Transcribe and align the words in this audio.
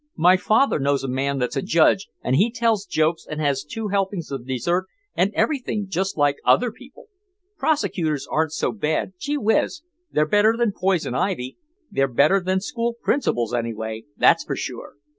My 0.17 0.35
father 0.35 0.79
knows 0.79 1.03
a 1.03 1.07
man 1.07 1.37
that's 1.37 1.55
a 1.55 1.61
judge 1.61 2.07
and 2.23 2.35
he 2.35 2.49
tells 2.49 2.87
jokes 2.87 3.27
and 3.29 3.39
has 3.39 3.63
two 3.63 3.89
helpings 3.89 4.31
of 4.31 4.47
dessert 4.47 4.87
and 5.13 5.31
everything 5.35 5.85
just 5.87 6.17
like 6.17 6.37
other 6.43 6.71
people. 6.71 7.05
Prosecutors 7.59 8.27
aren't 8.27 8.51
so 8.53 8.71
bad, 8.71 9.13
gee 9.19 9.37
whiz, 9.37 9.83
they're 10.11 10.25
better 10.25 10.57
than 10.57 10.71
poison 10.71 11.13
ivy; 11.13 11.55
they're 11.91 12.07
better 12.07 12.41
than 12.41 12.61
school 12.61 12.95
principals 12.99 13.53
anyway, 13.53 14.05
that's 14.17 14.43
sure. 14.55 14.93